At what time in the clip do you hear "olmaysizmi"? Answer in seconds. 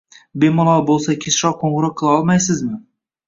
2.21-2.81